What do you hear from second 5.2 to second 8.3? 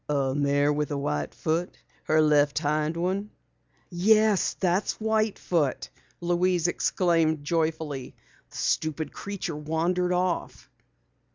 Foot!" Louise exclaimed joyfully.